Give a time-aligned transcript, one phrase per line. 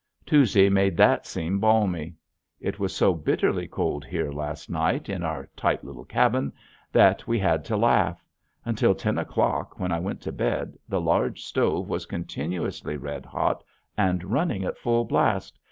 [0.25, 2.15] Tuesday made that seem balmy.
[2.59, 6.53] It was so bitterly cold here last night in our "tight little cabin"
[6.91, 8.25] that we had to laugh.
[8.65, 13.63] Until ten o'clock when I went to bed the large stove was continuously red hot
[13.95, 15.59] and running at full blast.